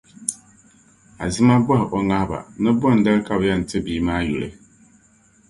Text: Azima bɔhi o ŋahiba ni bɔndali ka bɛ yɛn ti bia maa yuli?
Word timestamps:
Azima 1.23 1.55
bɔhi 1.65 1.85
o 1.97 1.99
ŋahiba 2.09 2.39
ni 2.61 2.69
bɔndali 2.79 3.21
ka 3.27 3.33
bɛ 3.39 3.45
yɛn 3.49 3.61
ti 3.69 3.77
bia 3.85 4.01
maa 4.07 4.21
yuli? 4.27 4.49